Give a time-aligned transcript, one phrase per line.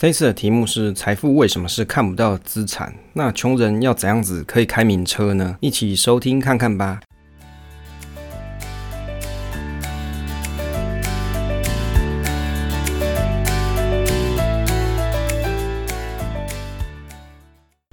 [0.00, 2.90] 这次的题目是财富为什么是看不到资产？
[3.12, 5.58] 那穷人要怎样子可以开名车呢？
[5.60, 7.00] 一起收听看看吧。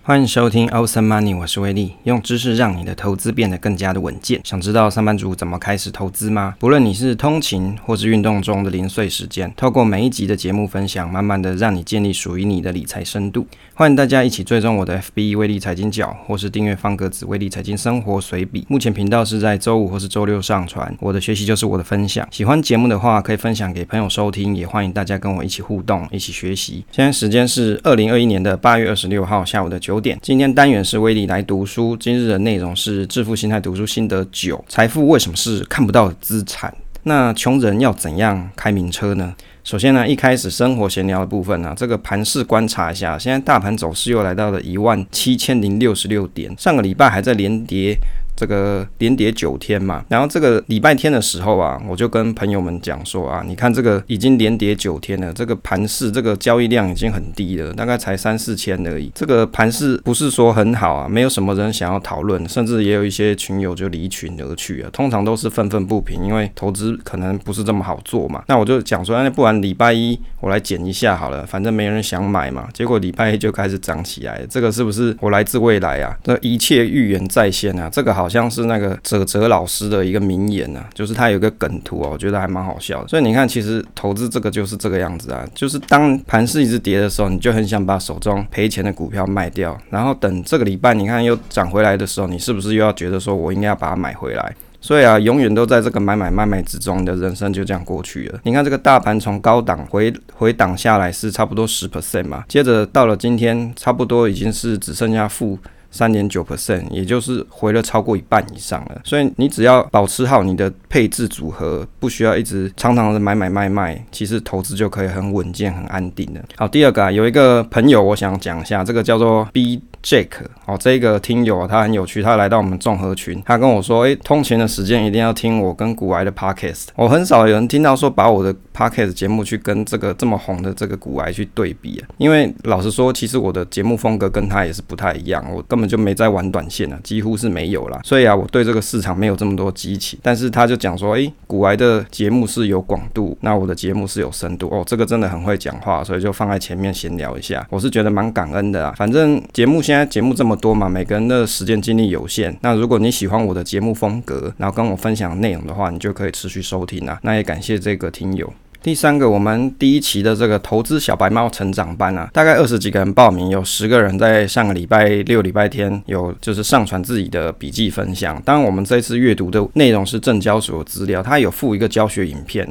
[0.07, 4.39] 欢迎收听 Awesome Money，我是威力，用知识让你的投资变得更加的稳健。
[4.41, 6.55] 想知道上班族怎么开始投资吗？
[6.59, 13.45] 不论你是通勤或是运动中的零碎时间，透过每一集的节目分享，慢慢的让你建立属于你的理财深度。
[13.73, 18.65] 欢迎大家一起追踪我的 FB 威力财经角，或是订阅方格子威力财经生活随笔。
[18.69, 20.95] 目前频道是在周五或是周六上传。
[21.01, 22.25] 我的学习就是我的分享。
[22.31, 26.85] 喜欢节目的话，可以分享给朋友收听，也欢迎大家跟我一起互动，一起学习。
[26.93, 31.95] 现在时间是二零二一年的八月二十六号下午的九点，今天单元是威力来读书。
[31.97, 36.73] 今日的内容是致富心态读书心得九：财富为什么是看不到资产？
[37.03, 39.33] 那穷人要怎样开名车呢？
[39.63, 47.97] 首先呢，一开始生活闲聊的部分呢，这个盘势观察一下，现在大盘走势又来到了一万七千零六十六点，上个礼拜还在连跌。
[48.37, 59.11] 这个连跌九天嘛，然后这个礼拜天的时候啊，我就跟朋友们讲说啊，你看这个已经连跌九天了，这个盘市这个交易量已经很低了，大概才三四千而已。
[59.15, 64.89] 这个盘市不是说很好啊，没有什么人想要讨论，甚至也有一些群友就离群而去了。
[64.91, 68.43] 通常都是愤愤不平，因为投资可能不是这么好做嘛。
[68.47, 72.69] 那我就讲说，那不然礼拜一我来捡一下好了，反正没人想买嘛。
[72.71, 76.15] 结果礼拜一就开始涨起来，这个是不是我来自未来啊？
[76.23, 78.26] 这一切预言在先啊，这个好。
[78.27, 83.07] 好像是那个泽泽老师的一个名言啊，就是他有个梗图哦，我觉得还蛮好笑的。
[83.07, 94.53] 所以你看，其实投资这个就是这个样子啊，就是当盘势一直跌的时候，你就很想把手中赔钱的股票卖掉，然后等这个礼拜你看又涨回来的时候，你是不是又要觉得说我应该要把它买回来？
[94.81, 98.39] 所以啊，永远都在这个买买卖卖之中，你的人生就这样过去了。
[98.43, 105.57] 你看这个大盘从高档回回档下来是差不多十 percent 嘛，接着到了今天，差不多已经是只剩下负。
[105.97, 109.01] 三点九 percent，也就是回了超过一半以上了。
[109.03, 116.41] 所以你只要保持好你的配置组合，不需要一直常常的买买卖卖，其实投资就可以很稳健、很安定的。
[116.55, 120.27] 好，第二个啊，有一个朋友我想讲一下，这个叫做 B Jack
[120.65, 126.87] 哦，这个听友，他很有趣，他来到我们综合群，他跟我说，诶，通勤的时间一定要听我跟古癌的 Podcast。
[126.95, 137.99] 我很少有人听到说把我的 Podcast 节目去跟这个这么红的这个古癌去对比啊，因为老实说，其实我的节目风格跟他也是不太一样，我根本就没在玩短线啊，几乎是没有啦。
[138.03, 140.19] 所以啊，我对这个市场没有这么多激情。
[140.21, 148.93] 但是他就讲说，诶，古癌的节目是有广度，那我的节目是有深度哦，这个真的很会讲话，所以就放在前面闲聊一下，我是觉得蛮感恩的啊。
[148.97, 150.07] 反正节目现在。
[150.17, 152.57] 节目这么多嘛，每个人的时间精力有限。
[152.61, 157.19] 那如果你喜欢我的节目风格，然后跟我分享内容的话，你就可以持续收听啊。
[157.21, 158.51] 那也感谢这个听友。
[158.81, 168.41] 第三个，我们第一期的这个投资小白猫成长班啊，大概二十几个人报名，有十个人在上个礼拜六、礼拜天有就是上传自己的笔记分享。
[168.43, 172.65] 当然，我们这次阅读的内容是证交所资料，它有附一个教学影片。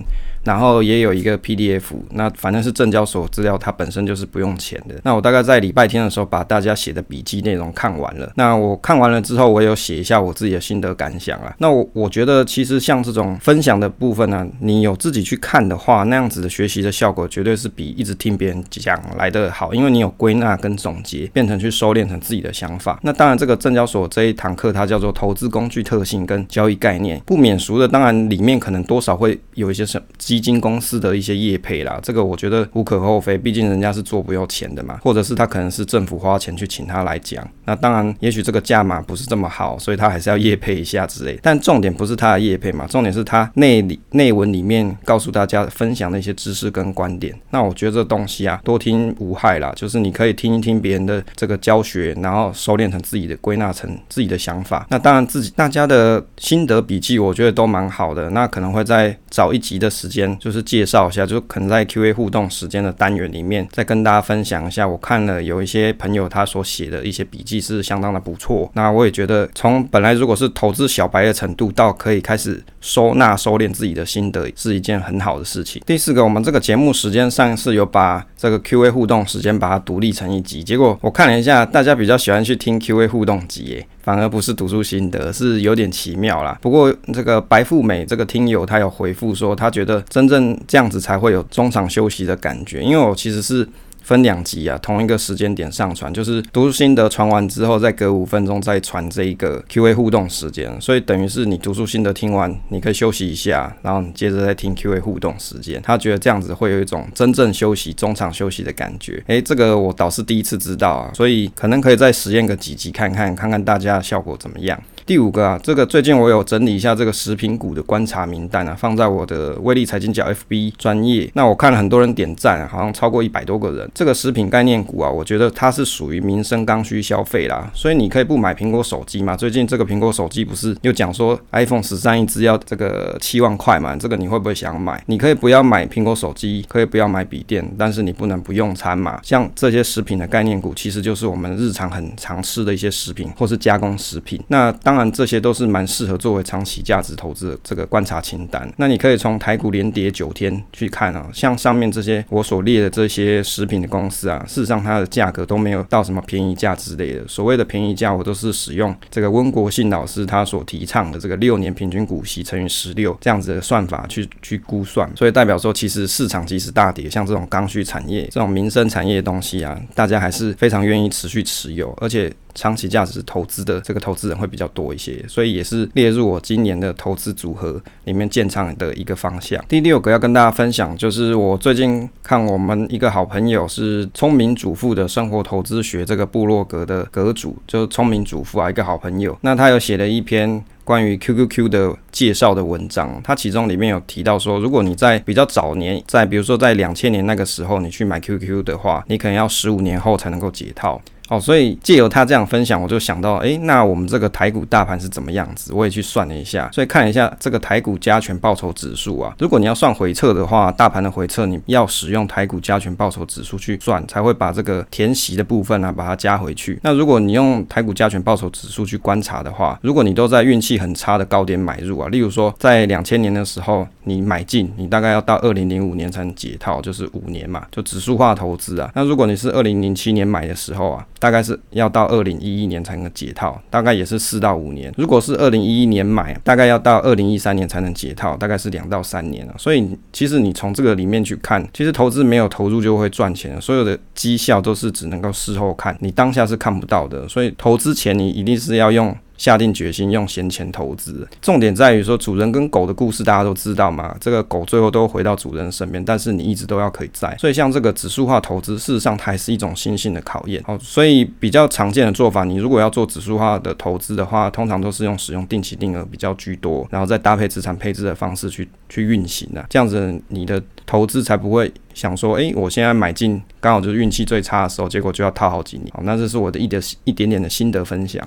[0.46, 4.94] 然后也有一个 PDF，那反正是证交所资料，它本身就是不用钱的。
[5.02, 8.30] 那我大概在礼拜天的时候把大家写的笔记内容看完了。
[8.36, 11.52] 那我看完了之后，我有写一下我自己的心得感想啊。
[11.58, 23.00] 那我我觉得其实像这种分享的部分呢、你有自己去看的话，那样子的学习的效果绝对是比一直听别人讲来的好，因为你有归纳跟总结，变成去收敛成自己的想法。
[23.02, 30.06] 那当然，这个证交所这一堂课它叫做投资工具特性跟交易概念，不免俗的，当然里面可能多少会有一些什么。
[30.36, 41.38] 基金公司的一些业配啦，这个我觉得无可厚非，毕竟人家是做不要钱的嘛，或者是他可能是政府花钱去请他来讲，那当然也许这个价码不是这么好，所以他还是要业配一下之类。
[41.42, 47.34] 但重点不是他的业配嘛，重点是他内里内文里面告诉大家分享的一些知识跟观点。
[47.48, 54.86] 那我觉得这东西啊，多听无害啦，就是你可以听一听别人的这个教学，然后收敛成自己的归纳成自己的想法。
[54.90, 58.28] 那当然自己大家的心得笔记，我觉得都蛮好的。
[58.30, 60.25] 那可能会在找一集的时间。
[60.38, 64.88] 就是介绍一下，就可能在 Q&A 互动时间的单元里面，再跟大家分享一下。
[64.88, 68.70] 我看了有一些朋友他所写的一些笔记是相当的不错。
[68.74, 75.82] 那我也觉得，从本来如果是投资小白的程度，到可以开始收纳收敛自己的心得，是一件很好的事情。
[75.84, 86.58] 第四个，我们这个节目时间上一次有把这个 Q&A 互动时间把它独立成一集，结果我看了一下，大家比较喜欢去听 Q&A 互动集，反而不是读书心得，是有点奇妙啦。
[86.60, 93.68] 不过这个白富美这个听友他有回复说，他觉得真正这样子才会有中场休息的感觉，因为我其实是。
[94.06, 105.82] 分两集啊，同一个时间点上传，就是读书心得传完之后，再隔五分钟再传这一个 Q&A 互动时间，所以等于是你读书心得听完，你可以休息一下，然后你接着再听 Q&A 互动时间。
[105.82, 109.20] 他觉得这样子会有一种真正休息、中场休息的感觉。
[109.26, 114.80] 诶，这个我倒是第一次知道啊，所以可能可以再实验个几集看看，看看大家效果怎么样。
[115.06, 121.30] 第五个啊，这个最近我有整理一下这个食品股的观察名单啊，放在我的威力财经角 FB 专业。
[121.34, 123.88] 那我看了很多人点赞，好像超过一百多个人。
[123.94, 129.36] 这个食品概念股啊，我觉得它是属于民生刚需消费啦，所以你可以不买苹果手机嘛。
[129.36, 133.94] 最近这个苹果手机不是又讲说 iPhone 十三一支要这个七万块嘛？
[133.94, 135.00] 这个你会不会想买？
[135.06, 139.20] 你可以不要买苹果手机，可以不要买笔电，但是你不能不用餐嘛。
[139.22, 144.42] 像这些食品的概念股，其实就是我们日常很常吃的一些食品或是加工食品。
[144.48, 148.66] 那当当然，这些都是蛮适合作为长期价值投资的这个观察清单。
[148.78, 157.28] 那你可以从台股连跌九天去看啊，像上面这些我所列的这些食品的公司啊，事实上它的价格都没有到什么便宜价之类的。
[157.28, 165.06] 所谓的便宜价，我都是使用这个温国信老师他所提倡的这个六年平均股息乘以十六这样子的算法去去估算。
[165.14, 172.32] 所以代表说，其实市场即使大跌，像这种刚需产业、这种民生产业的东西啊，大家还是非常愿意持续持有，而且。
[172.56, 179.62] 长期价值投资的这个投资人会比较多一些，所以也是列入我今年的投资组合里面建仓的一个方向。
[179.68, 189.36] 第六个要跟大家分享，就是我最近看我们一个好朋友是聪明主妇的生活投资学这个部落格的阁主，就是聪明主妇啊，一个好朋友。
[189.42, 201.00] 那他有写了一篇关于 QQQ 的介绍的文章，他其中里面有提到说，如果你在比较早年，在比如说在两千年那个时候你去买 QQ 的话，你可能要十五年后才能够解套。
[201.28, 205.72] 哦，所以借由他这样分享，我就想到，诶，那我们这个台股大盘是怎么样子？
[205.72, 209.34] 我也去算了一下，所以看一下这个台股加权报酬指数啊。
[209.40, 216.78] 如果你要算回测的话，大盘的回测你要使用台股加权报酬指数去算，才会把这个填息的部分呢、啊、把它加回去。
[216.82, 228.88] 那如果你用台股加权报酬指数去观察的话，如果你都在运气很差的高点买入啊，例如说在两千年的时候你买进，你大概要到二零零五年才能解套，就是五年嘛，就指数化投资啊。
[228.94, 231.04] 那如果你是二零零七年买的时候啊。
[231.18, 234.92] 大概是要到二零一一年才能解套，大概也是四到五年。
[234.96, 239.54] 如果是二零一一年买，大概要到二零一三年才能解套，大概是两到三年了。
[239.58, 247.28] 所以其实你从这个里面去看，其实投资没有投入就会赚钱，所有的绩效都是只能够事后看，你当下是看不到的。
[247.28, 249.16] 所以投资前你一定是要用。
[249.36, 260.62] 下定决心用闲钱投资，重点在于说主人跟狗的故事大家都知道嘛，这个狗最后都回到主人身边，但是你一直都要可以在，所以像这个指数化投资，事实上它还是一种心性的考验。
[260.64, 275.90] 好，所以比较常见的做法，你如果要做指数化的投资的话，通常都是用使用定期定额比较居多，然后再搭配资产配置的方式去去运行的，这样子你的投资才不会想说，诶，我现在买进刚好就是运气最差的时候，结果就要套好几年。
[275.92, 278.26] 好，那这是我的一点一点点的心得分享。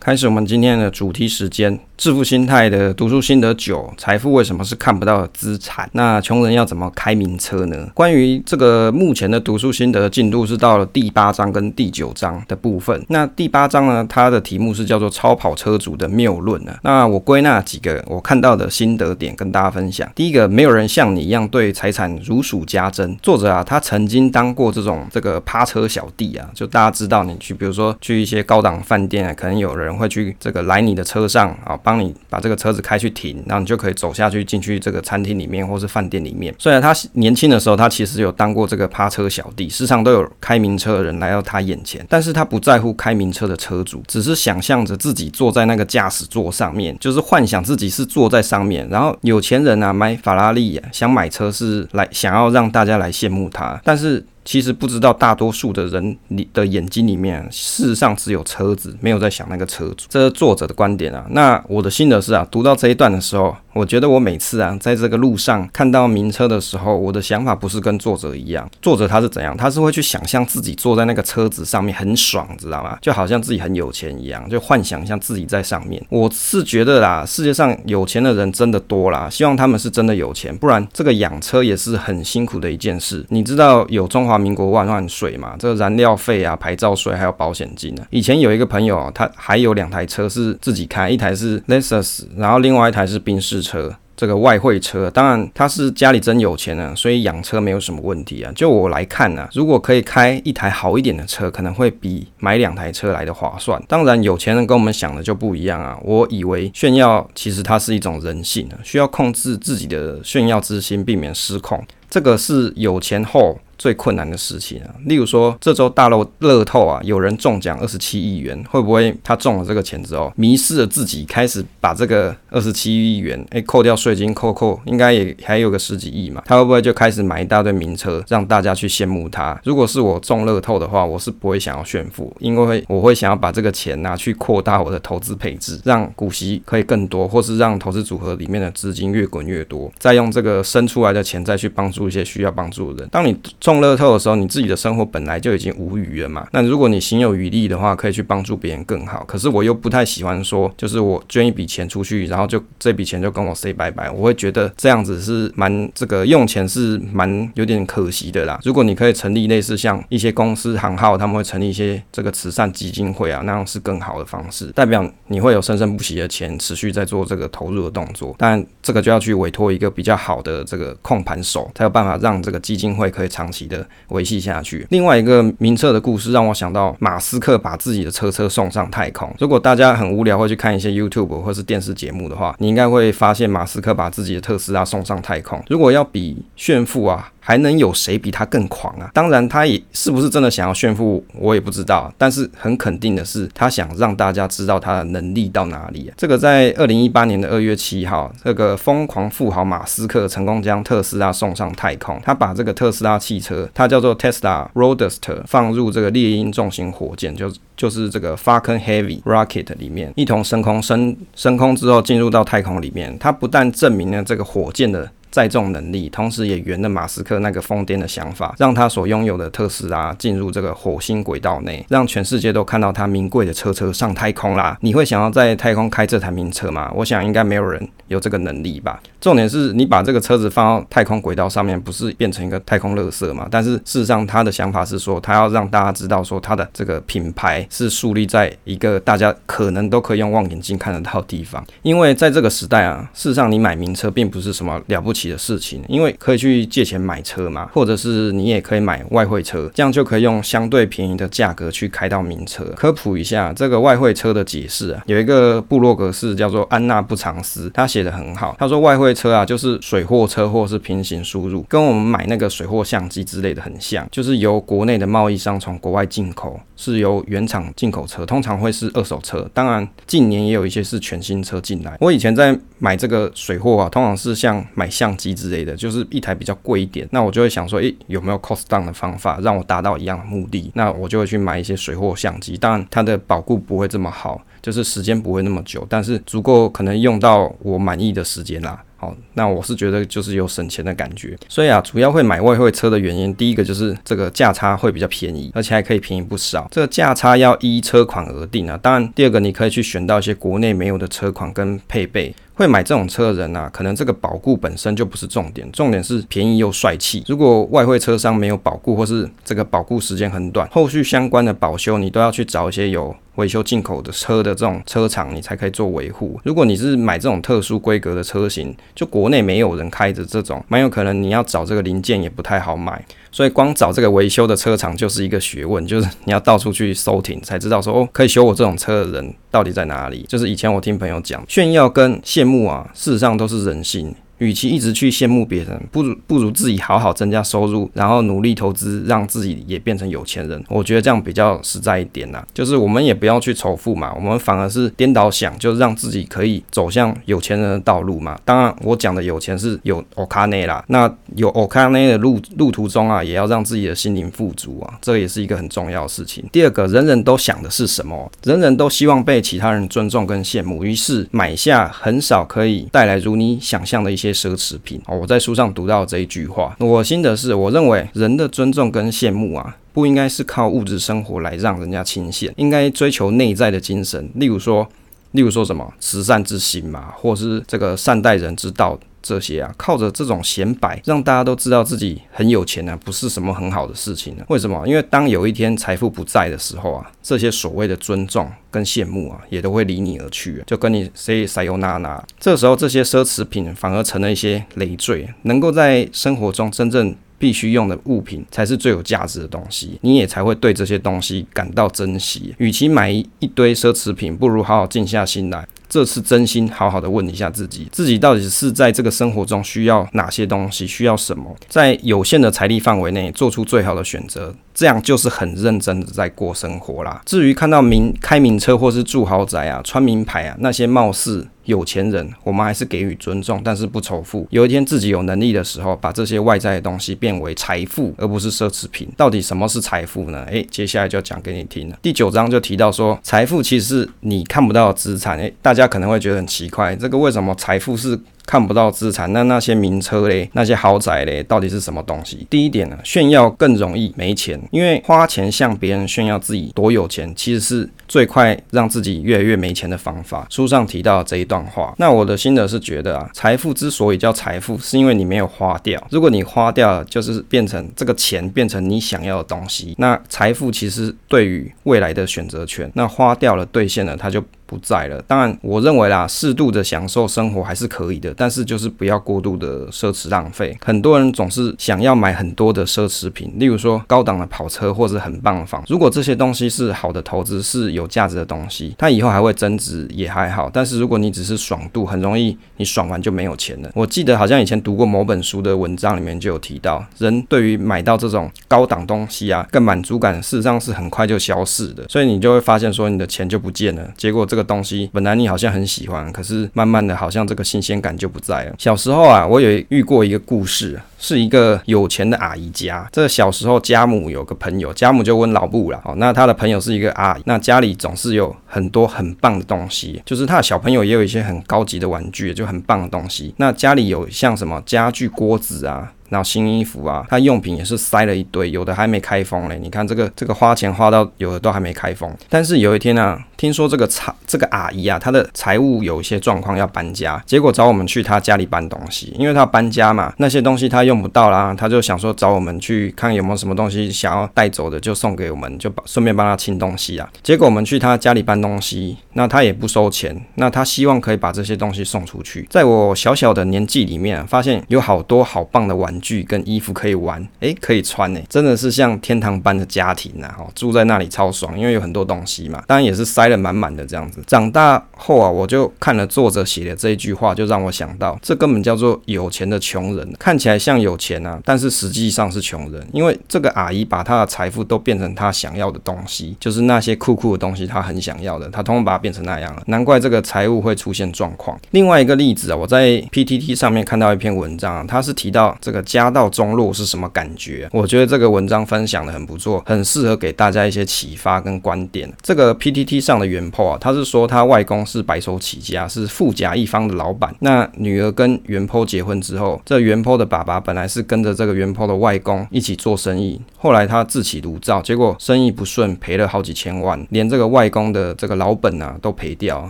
[0.00, 1.78] 开始我们今天的主题时间。
[1.98, 5.86] 致富心态的读书心得九：财富为什么是看不到的资产？
[5.92, 7.86] 那穷人要怎么开名车呢？
[7.92, 13.04] 关于这个目前的读书心得进度是到了第八章跟第九章的部分。
[13.10, 16.74] 那第八章呢，它的题目是叫做“超跑车主的谬论”呢。
[16.82, 20.10] 那我归纳几个我看到的心得点跟大家分享。
[20.14, 23.14] 第一个，没有人像你一样对财产如数家珍。
[23.20, 31.78] 作者啊，他曾经当过这种这个趴车小弟啊，就大家知道你去，比如说去一些高档饭店啊，可能有人会去这个来你的车上啊。
[31.82, 36.54] 帮你把这个车子开去停，然后你就可以走下去进去这个餐厅里面或是饭店里面。
[36.58, 48.86] 虽然他年轻的时候，他其实有当过这个趴车小弟，时常都有开名车的人来到他眼前，但是他不在乎开名车的车主，只是想象着自己坐在那个驾驶座上面，就是幻想自己是坐在上面。
[48.90, 54.24] 然后有钱人啊买法拉利啊，想买车是来想要让大家来羡慕他，但是。
[54.44, 60.06] 其实不知道，大多数的人你的眼睛里面，事实上只有车子，没有在想那个车主。
[60.08, 61.24] 这是作者的观点啊。
[61.30, 63.56] 那我的心得是啊，读到这一段的时候。
[63.72, 68.68] 我觉得我每次啊，在这个路上看到名车的时候，我的想法不是跟作者一样。
[68.82, 69.56] 作者他是怎样？
[69.56, 72.98] 他是会去想象自己坐在那个车子上面很爽，知道吗？
[73.00, 76.04] 就好像自己很有钱一样，就幻想一下自己在上面。
[76.08, 83.24] 我是觉得啦，世界上有钱的人真的多啦，希望他们是真的有钱，不然这个养车也是很辛苦的一件事。
[83.28, 85.56] 你知道有中华民国万万税嘛？
[85.58, 88.02] 这个燃料费啊、牌照税还有保险金呢。
[88.10, 93.92] 以前有一个朋友啊，他还有两台车是自己开，一台是 Lexus，然后另外一台是宾士车。
[94.16, 95.10] 这个外汇车。
[95.10, 98.52] 当然他是家里真有钱呢，所以养车没有什么问题啊。
[98.54, 103.82] 就我来看呢，如果可以开一台好一点的车，可能会比买两台车来的划算。
[103.88, 105.98] 当然有钱人跟我们想的就不一样啊。
[106.02, 111.82] 我以为炫耀其实它是一种人性啊，需要控制自己的炫耀之心，避免失控。
[112.10, 129.58] 这个是有钱后最困难的事情啊，例如说这周大乐乐透啊，有人中奖二十七亿元，会不会他中了这个钱之后，迷失了自己，开始把这个二十七亿元，哎，扣掉税金，扣扣，应该也还有个十几亿嘛，他会不会就开始买一大堆名车，让大家去羡慕他？
[129.64, 143.08] 如果是我中乐透的话，我是不会想要炫富，因为我会想要把这个钱拿去扩大我的投资配置，让股息可以更多，或是让投资组合里面的资金越滚越多，再用这个生出来的钱再去帮助一些需要帮助的人。
[143.10, 146.44] 当你中中乐透的时候，你自己的生活本来就已经无余了嘛。
[146.50, 149.22] 那如果你行有余力的话，可以去帮助别人更好。
[149.28, 154.10] 可是我又不太喜欢说，就是我捐一笔钱出去，然后就这笔钱就跟我 say 拜拜。
[154.10, 158.58] 我会觉得这样子是蛮这个用钱是蛮有点可惜的啦。
[158.64, 168.34] 如果你可以成立类似像一些公司行号，他们会成立一些这个慈善基金会啊，那样是更好的方式，代表你会有生生不息的钱持续在做这个投入的动作。
[168.36, 173.86] 但这个就要去委托一个比较好的这个控盘手，才有办法让这个基金会可以长期的。
[174.08, 174.86] 维系下去。
[174.90, 179.32] 另外一个名车的故事让我想到马斯克把自己的车车送上太空。
[179.38, 185.62] 如果大家很无聊会去看一些 YouTube 或是电视节目的话，你应该会发现马斯克把自己的特斯拉送上太空。
[185.68, 189.10] 如果要比炫富啊，还能有谁比他更狂啊？
[189.12, 192.12] 当然，他也是不是真的想要炫富，我也不知道。
[192.16, 196.12] 但是很肯定的是，他想让大家知道他的能力到哪里。
[196.16, 202.20] 这个在二零一八年的二月七号，这个疯狂富豪马斯克成功将特斯拉送上太空。
[202.22, 213.18] 他把这个特斯拉汽车，它叫做 Tesla Roadster，放入这个猎鹰重型火箭，就就是这个 Falcon Heavy Rocket 里面，一同升空升升空之后进入到太空里面。
[213.18, 224.76] 他不但证明了这个火箭的载重能力，同时也圆了马斯克那个疯癫的想法，让他所拥有的特斯拉进入这个火星轨道内，让全世界都看到他名贵的车车上太空啦！
[224.80, 226.90] 你会想要在太空开这台名车吗？
[226.94, 229.00] 我想应该没有人有这个能力吧。
[229.20, 233.46] 重点是你把这个车子放到太空轨道上面，不是变成一个太空垃圾吗？
[233.50, 241.62] 但是事实上，他的想法是说，他要让大家知道说他的这个品牌是树立在一个大家可能都可以用望远镜看得到的地方。
[241.82, 252.64] 因为在这个时代啊，事实上你买名车并不是什么了不起的事情，因为可以去借钱买车嘛，或者是你也可以买外汇车，这样就可以用相对便宜的价格去开到名车。
[252.76, 258.56] 科普一下这个外汇车的解释啊，有一个部落格是叫做安娜不藏斯，他写的很好。
[258.58, 269.48] 他说外汇车啊，就是水货车或是平行输入，跟我们买那个水货相机之类的很像，就是由国内的贸易商从国外进口，是由原厂进口车，通常会是二手车。
[269.52, 271.96] 当然近年也有一些是全新车进来。
[272.00, 280.70] 我以前在买这个水货啊，通常是像买相相机之类的，就是一台比较贵一点，那我就会想说，诶、有没有 cost down 的方法让我达到一样的目的？
[280.74, 288.80] 那我就会去买一些水货相机，当然它的保固不会这么好，就是时间不会那么久，但是足够可能用到我满意的时间啦。
[288.96, 296.68] 好，那我是觉得就是有省钱的感觉，所以啊，主要会买外汇车的原因，第一个就是这个价差会比较便宜，而且还可以便宜不少。
[296.70, 298.78] 这个价差要依车款而定啊。
[298.82, 302.34] 当然，第二个你可以去选到一些国内没有的车款跟配备。
[302.60, 307.24] 会买这种车的人啊，可能这个保固本身就不是重点，重点是便宜又帅气。
[307.26, 316.38] 如果外汇车商没有保固，或是这个保固时间很短，后续相关的保修你都要去找一些有维修进口的车的这种车厂，你才可以做维护。
[316.44, 323.02] 如果你是买这种特殊规格的车型，就国内没有人开着这种，蛮有可能你要找这个零件也不太好买。
[323.32, 330.26] 所以光找这个维修的车厂就是一个学问，就是你要到处去搜停，才知道说哦，可以修我这种车的人到底在哪里。
[330.28, 334.14] 就是以前我听朋友讲，炫耀跟羡慕啊，事实上都是人性。
[334.40, 340.64] 与其一直去羡慕别人，不如不如自己好好增加收入，然后努力投资，让自己也变成有钱人。
[340.68, 342.42] 我觉得这样比较实在一点呐。
[342.54, 348.40] 就是我们也不要去仇富嘛，我们反而是颠倒想，就是让自己可以走向有钱人的道路嘛。
[348.42, 350.82] 当然，我讲的有钱是有欧卡内啦。
[350.88, 356.42] 那有欧卡内的路路途中啊，也要让自己的心灵富足啊，这也是一个很重要的事情。
[356.50, 358.32] 第二个，人人都想的是什么？
[358.44, 364.29] 人人都希望被其他人尊重跟羡慕，于是买下很少可以带来如你想象的一些。
[364.32, 374.88] 奢侈品哦，我在书上读到这一句话，我心得是，我认为人的尊重跟羡慕啊，不应该是靠物质生活来让人家倾羡，应该追求内在的精神，例如说，
[375.32, 378.98] 例如说什么慈善之心嘛，或是这个善待人之道。
[379.22, 384.86] 这些啊，靠着这种显摆，让大家都知道自己很有钱呢、啊，不是什么很好的事情呢、为什么？
[384.86, 392.20] 因为当有一天财富不在的时候啊，这些所谓的尊重跟羡慕啊，也都会离你而去，就跟你 say sayonara。
[392.38, 402.54] 这时候，这些奢侈品反而成了一些累赘，能够在生活中真正必须用的物品，才是最有价值的东西，你也才会对这些东西感到珍惜。
[402.58, 405.66] 与其买一堆奢侈品，不如好好静下心来。
[405.90, 417.20] 这次真心好好的问一下自己，自己到底是在这个生活中需要哪些东西，需要什么，在有限的财力范围内做出最好的选择，这样就是很认真的在过生活啦。
[417.26, 424.48] 至于看到名开名车或是住豪宅啊、穿名牌啊，那些貌似有钱人，我们还是给予尊重，但是不仇富。
[424.48, 429.06] 有一天自己有能力的时候，把这些外在的东西变为财富，而不是奢侈品。
[429.18, 430.44] 到底什么是财富呢？
[430.44, 431.98] 诶，接下来就要讲给你听了。
[432.00, 435.36] 第九章就提到说，财富其实是你看不到的资产。
[435.36, 439.32] 诶，大家可能会觉得很奇怪，这个为什么财富是看不到资产？
[439.32, 442.46] 那那些名车嘞，那些豪宅嘞，到底是什么东西？
[442.50, 450.46] 第一点呢，炫耀更容易没钱，因为花钱向别人炫耀自己多有钱，其实是最快让自己越来越没钱的方法。
[450.50, 456.00] 书上提到这一段话，那我的心得是觉得啊，财富之所以叫财富，是因为你没有花掉。
[456.10, 464.42] 如果你花掉了，就是变成这个钱变成你想要的东西，那财富其实对于未来的选择权，那花掉了兑现了，它就。
[464.70, 465.20] 不在了。
[465.26, 470.78] 当然，我认为啦，适度的享受生活还是可以的，但是就是不要过度的奢侈浪费。
[470.80, 475.82] 很多人总是想要买很多的奢侈品，例如说高档的跑车或者很棒的房。
[475.88, 480.70] 如果这些东西是好的投资，是有价值的东西，它以后还会增值也还好。
[480.72, 483.90] 但是如果你只是爽度，很容易你爽完就没有钱了。
[483.96, 494.59] 我记得好像以前读过某本书的文章里面就有提到，人对于买到这种高档东西啊，更满足感事实上是很快就消逝的，所以你就会发现说你的钱就不见了，结果这个。
[494.62, 498.74] 东西本来你好像很喜欢，可是慢慢的好像这个新鲜感就不在了。
[498.78, 503.08] 小时候啊，我有遇过一个故事，是一个有钱的阿姨家。
[503.12, 513.54] 这小时候家母有个朋友，家母就问老布了，哦，那他的朋友是一个阿姨，那家里总是有很多很棒的东西，就是他的小朋友也有一些很高级的玩具，就很棒的东西。
[513.56, 516.12] 那家里有像什么家具、锅子啊。
[516.30, 519.78] 然后新衣服啊，他用品也是塞了一堆，有的还没开封嘞。
[519.82, 522.34] 你看这个这个花钱花到有的都还没开封。
[522.48, 537.28] 但是有一天呢、听说这个财这个阿姨啊，她的财务有一些状况要搬家，结果找我们去她家里搬东西，因为她搬家嘛，那些东西她用不到啦，她就想说找我们去看有没有什么东西想要带走的，就送给我们，就顺便帮她清东西啊。
[537.42, 542.66] 结果我们去她家里搬东西，那她也不收钱，那她希望可以把这些东西送出去。
[542.70, 546.40] 在我小小的年纪里面、发现有好多好棒的玩具。
[546.50, 550.52] 跟衣服可以玩，诶，可以穿诶，真的是像天堂般的家庭呐！
[550.58, 554.42] 哦，住在那里超爽，因为有很多东西嘛，当然也是塞了满满的这样子。
[554.48, 571.78] 长大后啊，我就看了作者写的这一句话，就让我想到，这根本叫做有钱的穷人，看起来像有钱啊，但是实际上是穷人，因为这个阿姨把她的财富都变成她想要的东西，就是那些酷酷的东西，她很想要的，她通通把它变成那样了，难怪这个财务会出现状况。
[571.92, 576.00] 另外一个例子啊，我在 PTT 上面看到一篇文章啊，它是提到这个。
[576.10, 577.88] 家道中落是什么感觉？
[577.92, 582.30] 我觉得这个文章分享的很不错，很适合给大家一些启发跟观点。
[582.42, 587.54] 这个 PTT 上的原 po 啊，他是说他外公是白手起家，是富甲一方的老板。
[587.60, 599.88] 那女儿跟原 po 结婚之后，这原 po 的爸爸本来是跟着这个原 po 的外公一起做生意，后来他自起炉灶，结果生意不顺，赔了好几千万，连这个外公的这个老本啊都赔掉。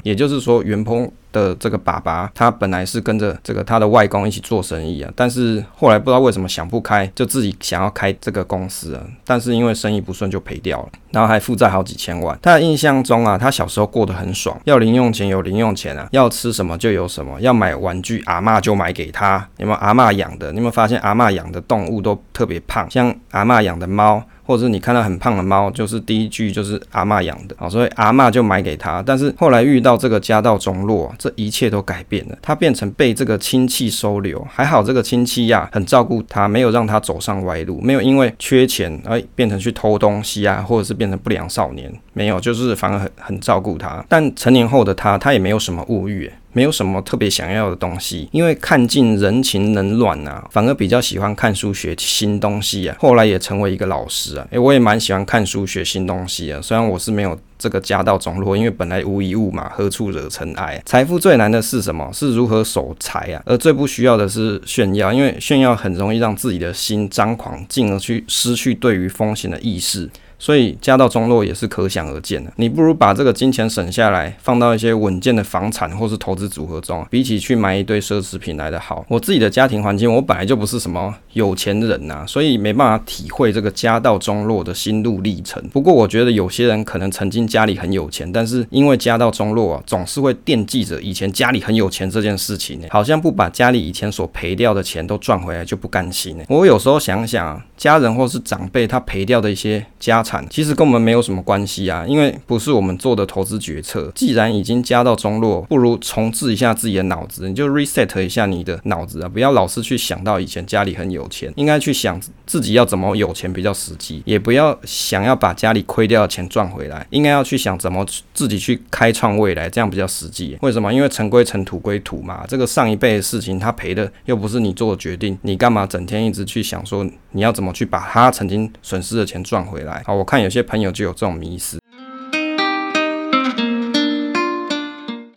[0.05, 12.39] 也就是说，原 po 的这个爸爸，他本来是跟着这个他的外公一起做生意啊，但是后来不知道为什么想不开，就自己想要开这个公司啊，但是因为生意不顺就赔掉了，然后还负债好几千万。
[12.43, 19.47] 他的印象中啊，他小时候过得很爽，要零用钱有零用钱啊，要吃什么就有什么，要买玩具阿嬷就买给他。
[19.59, 20.51] 有没有阿嬷养的？
[20.53, 22.91] 你有没有发现阿嬷养的动物都特别胖？
[22.91, 24.23] 像阿嬷养的猫。
[24.51, 29.01] 或者是你看到很胖的猫，就是第一句就是阿嬷养的啊，所以阿嬷就买给他。
[29.07, 34.45] 但是后来遇到这个家道中落，这一切都改变了，他变成被这个亲戚收留。
[34.51, 44.05] 还好这个亲戚呀，很照顾他，没有让他走上歪路，没有因为缺钱而变成去偷东西啊，或者是变成不良少年，没有，就是反而很很照顾他。
[44.09, 46.29] 但成年后的他，他也没有什么物欲。
[46.53, 52.97] 没有什么特别想要的东西，因为看尽人情冷暖啊，反而比较喜欢看书学新东西啊。
[52.99, 56.61] 后来也成为一个老师啊，诶，我也蛮喜欢看书学新东西啊。
[56.63, 60.83] 虽然我是没有这个家道中落，因为本来无一物嘛，何处惹尘埃？
[60.85, 62.11] 财富最难的是什么？
[62.13, 63.43] 是如何守财啊。
[63.47, 70.09] 而最不需要的是炫耀，因为炫耀很容易让自己的心张狂，进而去失去对于风险的意识。
[70.41, 72.53] 所以家道中落也是可想而知的。
[72.57, 79.05] 你不如把这个金钱省下来，放到一些稳健的房产或是投资组合中，比起去买一堆奢侈品来的好。
[79.09, 85.63] 我自己的家庭环境，我本来就不是什么有钱人呐、所以没办法体会这个家道中落的心路历程。
[85.69, 96.45] 不过我觉得有些人可能曾经家里很有钱，但是因为家道中落啊，总是会惦记着以前家里很有钱这件事情呢，好像不把家里以前所赔掉的钱都赚回来就不甘心呢。
[96.49, 104.13] 我有时候想想，家人或是长辈他赔掉的一些家产，其实跟我们没有什么关系啊，因为不是我们做的投资决策。
[104.15, 120.57] 既然已经加到中落，不如重置一下自己的脑子，你就 reset 一下你的脑子啊，不要老是去想到以前家里很有钱，应该去想自己要怎么有钱比较实际，也不要想要把家里亏掉的钱赚回来，应该要去想怎么自己去开创未来，这样比较实际。
[120.61, 120.93] 为什么？
[120.93, 130.03] 因为尘归尘，土归土嘛，这个上一辈的事情他赔的又不是你做的决定，你干嘛整天一直去想说你要怎么去把他曾经损失的钱赚回来？
[130.05, 131.81] 好，我看有些朋友就有这种迷思。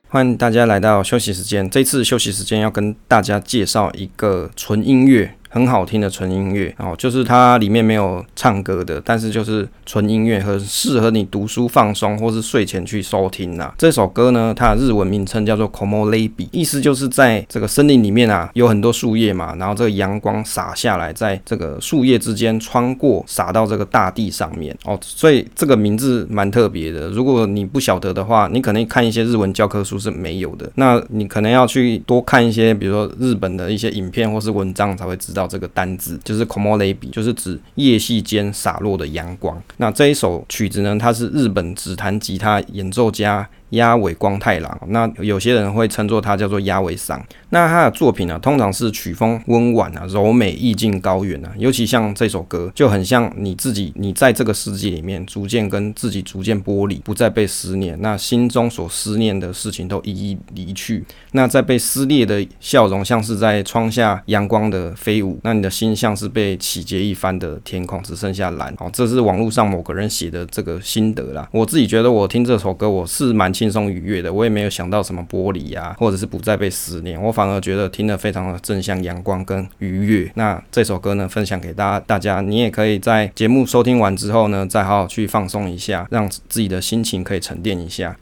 [0.10, 1.70] 欢迎大家来到休息时间。
[1.70, 5.36] 这次休息时间要跟大家介绍一个纯音乐。
[5.54, 13.72] 很好听的纯音乐哦，就是它里面没有唱歌的，但是就是纯音乐，很适合你读书放松或是睡前去收听呐。
[13.78, 27.10] 这首歌呢，它的日文名称叫做 Komorebi，意思就是在这个森林里面啊，有很多树叶嘛，然后这个阳光洒下来，在这个树叶之间穿过，洒到这个大地上面哦，所以这个名字蛮特别的。
[27.10, 35.43] 如果你不晓得的话，你可能看一些日文教科书是没有的，那你可能要去多看一些，比如说日本的一些影片或是文章才会知道。
[35.48, 39.62] 这个单字就是 “komo lebi”，就是指夜戏间洒落的阳光。
[39.78, 43.48] 那这一首曲子呢，它是日本指弹吉他演奏家。
[43.74, 47.24] 鸭尾光太郎，那有些人会称作他叫做鸭尾桑。
[47.50, 51.52] 那他的作品呢、通常是曲风温婉啊，柔美，意境高远啊。
[51.58, 58.00] 尤其像这首歌，就很像你自己，你在这个世界里面，逐渐跟自己逐渐剥离，不再被思念。
[58.02, 61.04] 那心中所思念的事情都一一离去。
[61.34, 65.40] 那在被撕裂的笑容，像是在窗下阳光的飞舞。
[65.44, 68.74] 那你的心像是被洗劫一番的天空，只剩下蓝。
[68.80, 71.48] 哦，这是网络上某个人写的这个心得啦。
[71.52, 80.30] 我自己觉得，我听这首歌，我是蛮轻松愉悦的，我也没有想到什么玻璃啊，或者是不再被思念，我反而觉得听得非常的正向、阳光跟愉悦。
[80.36, 88.18] 那这首歌呢，分享给大家，大家你也可以在节目收听完之后呢，再好好去放松一下，让自己的心情可以沉淀一下。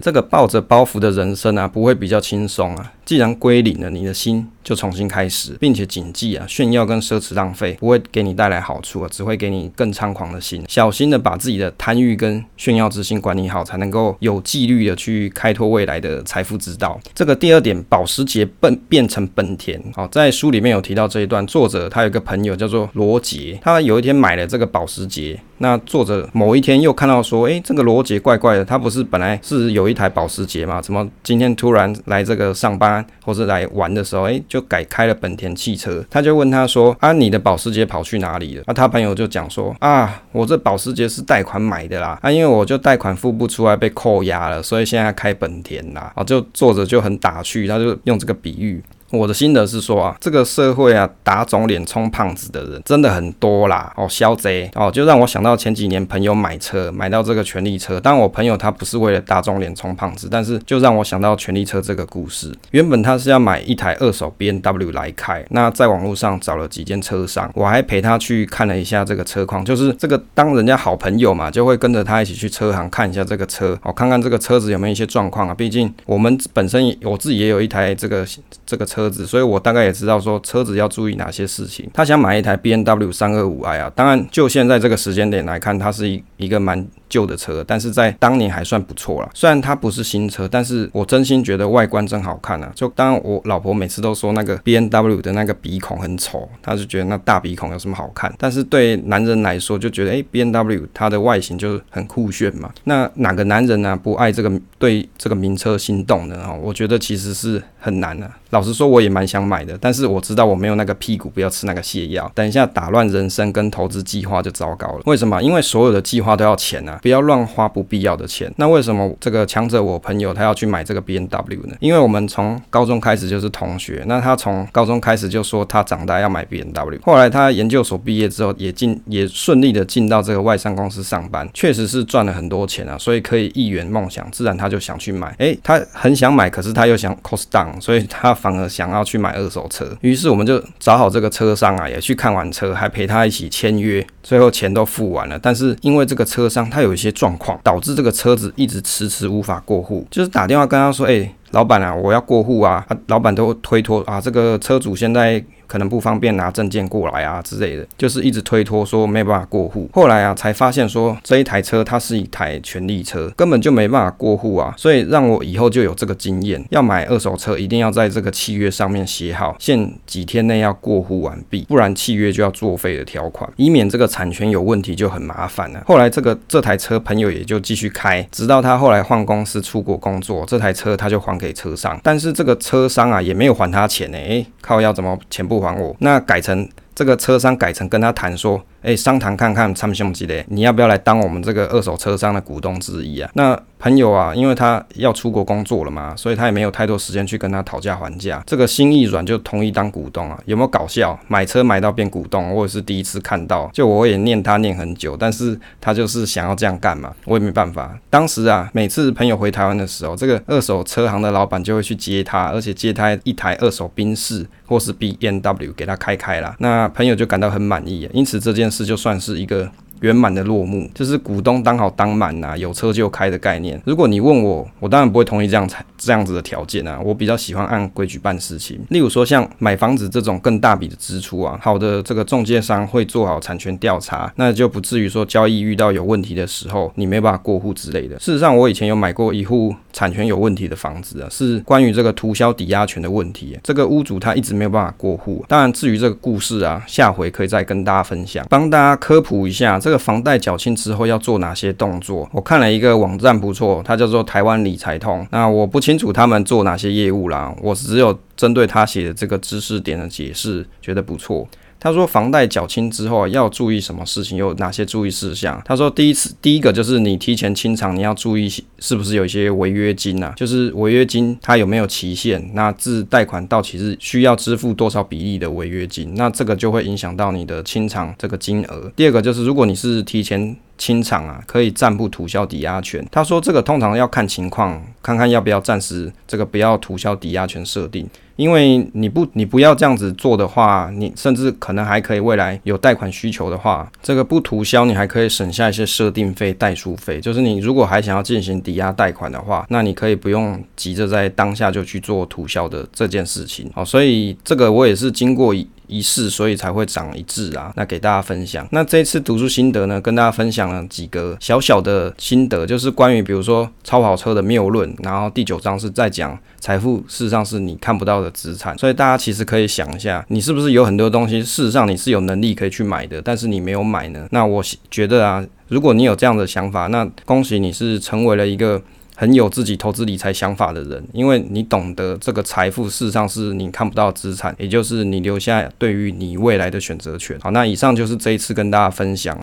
[0.00, 2.94] 这个抱着包袱的人生啊，不会比较轻松啊。
[3.04, 10.62] 既然归零了，你的心就重新开始，并且谨记啊，炫耀跟奢侈浪费不会给你带来好处啊，只会给你更猖狂的心。
[10.68, 16.98] 小心的把自己的贪欲跟炫耀之心管理好，才能够有纪律的去开拓未来的财富之道。
[17.12, 19.82] 这个第二点，保时捷变变成本田。
[19.94, 25.38] 好，在书里面有提到这一段，作者他有一个朋友叫做罗杰，他有一天买了这个保时捷。
[25.58, 30.82] 那作者某一天又看到说，诶，这个罗杰怪怪的，他不是本来是有一台保时捷吗？
[30.82, 32.91] 怎么今天突然来这个上班？
[33.24, 36.04] 或是来玩的时候，诶，就改开了本田汽车。
[36.10, 48.82] 他就问他说：“啊，你的保时捷跑去哪里了？”啊，他朋友就讲说：“啊，我这保时捷是贷款买的啦， 啊，因为我就贷款付不出来被扣押了，所以现在开本田啦。”啊，就作者就很打趣，他就用这个比喻。
[49.12, 53.92] 我的心得是说啊，这个社会啊，打肿脸充胖子的人真的很多啦。
[53.94, 58.00] 哦，肖贼哦，就让我想到前几年朋友买车，买到这个权力车。
[58.00, 62.50] 当，我朋友他不是为了打肿脸充胖子，但是就让我想到权力车这个故事。
[62.70, 75.54] 原本他是要买一台二手 BMW 来开，那在网络上找了几间车商，我还陪他去看了一下这个车况，就是这个当人家好朋友嘛，就会跟着他一起去车行看一下这个车，哦，看看这个车子有没有一些状况啊。
[75.54, 78.26] 毕竟我们本身我自己也有一台这个
[78.64, 79.01] 这个车。
[79.02, 81.90] 车子，所以我大概也知道说车子要注意哪些事情。
[81.92, 89.30] 他想买一台 B N W 三二五 I 啊，当然就现在这个时间点来看，它是一一个蛮旧的车，但是在当年还算不错啦。
[89.32, 92.72] 虽然它不是新车，但是我真心觉得外观真好看啊。
[92.74, 98.32] 就当我老婆每次都说那个 BMW 的那个鼻孔很丑，她就觉得那大鼻孔有什么好看？
[98.38, 102.70] 但是对男人来说就觉得，诶，BMW 它的外形就是很酷炫嘛。
[102.84, 106.44] 那哪个男人呢、啊、不爱这个对这个名车心动呢？
[106.46, 108.38] 哈，我觉得其实是很难的、啊。
[108.50, 112.30] 老实说，我也蛮想买的，但是我知道我没有那个屁股，不要吃那个泻药。
[112.34, 115.00] 等一下打乱人生跟投资计划就糟糕了。
[115.06, 115.42] 为什么？
[115.42, 116.98] 因为所有的计划都要钱啊。
[117.02, 118.52] 不要乱花不必要的钱。
[118.56, 121.76] 那为什么这个强者我朋友他要去买这个 BMW 呢？
[121.80, 135.34] 因为我们从高中开始就是同学，那他从高中开始就说他长大要买 BMW，后来他研究所毕业之后也进也顺利的进到这个外商公司上班，确实是赚了很多钱啊，所以可以一圆梦想，自然他就想去买。
[135.38, 139.86] 诶，他很想买，可是他又想 cost down，所以他反而想要去买二手车。
[140.00, 145.38] 于是我们就找好这个车商啊，也去看完车，还陪他一起签约，最后钱都付完了。
[145.38, 155.42] 但是因为这个车商他有一些状况，导致这个车子一直迟迟无法过户，就是打电话跟他说，诶，老板啊，我要过户啊，啊老板都推脱啊，这个车主现在。
[155.72, 159.88] 可能不方便拿证件过来啊之类的，就是一直推脱说没办法过户。
[159.94, 164.74] 后来啊，才发现说这一台车它是一台权利车，根本就没办法过户啊。
[164.76, 175.82] 所以让我以后就有这个经验，要买二手车一定要在这个契约上面写好，限几天内要过户完毕，不然契约就要作废的条款，以免这个产权有问题就很麻烦了。
[175.86, 184.22] 后来这个这台车朋友也就继续开，直到他后来换公司出国工作，这台车他就还给车商，但是这个车商啊也没有还他钱呢、欸。
[184.22, 185.61] 诶，靠，要怎么钱不？
[185.62, 188.62] 还我，那改成这个车商改成跟他谈说。
[188.82, 193.30] 哎，商谈看看，参不之类，你要不要来当我们这个二手车商的股东之一啊？
[193.34, 198.42] 那朋友啊，因为他要出国工作了嘛，所以他也没有太多时间去跟他讨价还价。
[198.46, 200.38] 这个心一软就同意当股东啊？
[200.46, 201.18] 有没有搞笑？
[201.26, 203.68] 买车买到变股东，我也是第一次看到。
[203.72, 207.96] 就我也念他念很久，但是他就是想要这样干嘛，我也没办法。
[208.08, 216.54] 当时啊，每次朋友回台湾的时候，这个二手车行的老板就会去接他，而且接他一台二手宾士或是 BMW 给他开开啦。
[216.58, 219.70] 那朋友就感到很满意，因此这件事就算是一个
[220.02, 223.80] 圆满的落幕，就是股东当好当满呐、啊，有车就开的概念。
[223.84, 227.00] 如果你问我，我当然不会同意这样才这样子的条件啊。
[227.04, 228.78] 我比较喜欢按规矩办事情。
[228.90, 238.18] 例如说像买房子这种更大笔的支出啊，好的这个中介商会做好产权调查，那就不至于说交易遇到有问题的时候，你没办法过户之类的。
[238.18, 245.44] 事实上，我以前有买过一户产权有问题的房子啊，是关于这个涂销抵押权的问题，这个屋主他一直没有办法过户。
[245.48, 250.02] 当然，至于这个故事啊，下回可以再跟大家分享，帮大家科普一下这个。
[250.02, 252.28] 房贷缴清之后要做哪些动作？
[252.32, 255.24] 我看了一个网站不错，它叫做台湾理财通。
[255.30, 261.46] 那我不清楚他们做哪些业务啦，我只有针对他写的这个知识点的解释，觉得不错。
[261.82, 265.60] 他说房贷缴清之后要注意什么事情，有哪些注意事项？
[265.64, 270.32] 他说第一次第一个就是你提前清偿，你要注意是不是有一些违约金啊？
[270.36, 272.48] 就是违约金它有没有期限？
[272.54, 276.14] 那自贷款到期日需要支付多少比例的违约金？
[276.14, 278.88] 那这个就会影响到你的清偿这个金额。
[278.94, 283.06] 第二个就是如果你是提前清场啊，可以暂不涂销抵押权。
[283.10, 288.08] 他说这个通常要看情况，看看要不要暂时这个不要涂销抵押权设定。
[288.36, 297.20] 因为你不你不要这样子做的话，你甚至可能还可以未来有贷款需求的话，这个不涂销你还可以省下一些设定费、代书费。
[297.20, 303.70] 就是你如果还想要进行抵押贷款的话，那你可以不用急着在当下就去做涂销的这件事情。
[303.74, 305.54] 好，所以这个我也是经过
[305.92, 306.02] 一。
[306.02, 307.72] 一试，所以才会长一智啊。
[307.76, 308.66] 那给大家分享。
[308.72, 314.92] 那这次读书心得呢，跟大家分享了几个小小的心得，就是关于比如说超跑车的谬论。
[315.04, 318.76] 然后第九章是在讲财富，事实上是你看不到的资产。
[318.76, 324.26] 所以大家其实可以想一下，你是不是有很多东西，事实上你是有能力可以去买的，但是你没有买呢？
[324.32, 328.82] 那我觉得啊，如果你有这样的想法，那恭喜你是成为了一个。
[329.22, 337.38] 很有自己投资理财想法的人，因为你懂得这个财富事实上是你看不到资产，也就是你留下对于你未来的选择权。
[337.38, 339.38] 好，那以上就是这一次跟大家分享。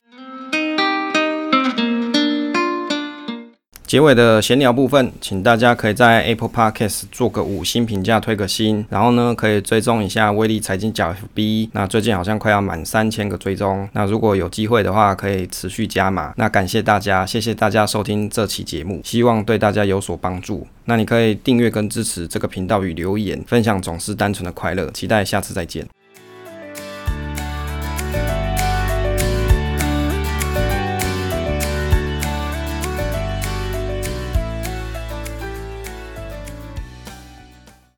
[3.89, 11.69] 结尾的闲聊部分，请大家可以在 Apple Podcast 做个五星评价，推个新，然后呢，可以追踪一下威力财经角 FB。
[11.71, 16.31] 那最近好像快要满三千个追踪，那如果有机会的话，可以持续加码。
[16.37, 20.67] 那感谢大家，谢谢大家收听这期节目，希望对大家有所帮助。
[20.85, 24.91] 那你可以订阅跟支持这个频道与留言分享，总是单纯的快乐。
[24.91, 25.83] 期待下次再见。